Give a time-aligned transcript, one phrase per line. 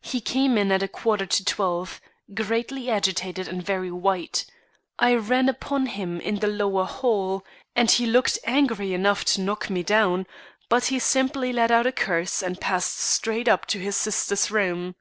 [0.00, 2.00] "He came in at a quarter to twelve,
[2.34, 4.44] greatly agitated and very white.
[4.98, 7.44] I ran upon him in the lower hall,
[7.76, 10.26] and he looked angry enough to knock me down;
[10.68, 14.96] but he simply let out a curse and passed straight up to his sister's room.